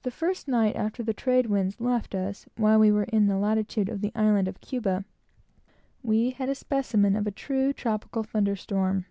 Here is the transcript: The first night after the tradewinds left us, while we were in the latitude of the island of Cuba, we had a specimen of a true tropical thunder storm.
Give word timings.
The 0.00 0.10
first 0.10 0.48
night 0.48 0.76
after 0.76 1.02
the 1.02 1.12
tradewinds 1.12 1.78
left 1.78 2.14
us, 2.14 2.46
while 2.56 2.78
we 2.78 2.90
were 2.90 3.04
in 3.04 3.26
the 3.26 3.36
latitude 3.36 3.90
of 3.90 4.00
the 4.00 4.12
island 4.14 4.48
of 4.48 4.62
Cuba, 4.62 5.04
we 6.02 6.30
had 6.30 6.48
a 6.48 6.54
specimen 6.54 7.14
of 7.14 7.26
a 7.26 7.30
true 7.30 7.74
tropical 7.74 8.22
thunder 8.22 8.56
storm. 8.56 9.04